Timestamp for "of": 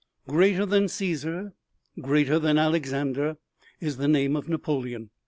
4.35-4.49